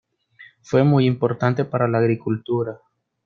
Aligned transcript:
Fue 0.63 0.83
muy 0.83 1.05
importante 1.05 1.63
para 1.63 1.87
la 1.87 1.99
agricultura. 1.99 2.79